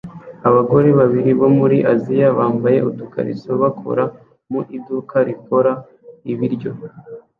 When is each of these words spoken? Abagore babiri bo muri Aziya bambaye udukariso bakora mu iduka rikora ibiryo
Abagore 0.47 0.89
babiri 0.99 1.31
bo 1.39 1.47
muri 1.57 1.77
Aziya 1.93 2.29
bambaye 2.37 2.79
udukariso 2.89 3.51
bakora 3.61 4.03
mu 4.51 4.61
iduka 4.77 5.15
rikora 5.27 5.71
ibiryo 6.31 6.71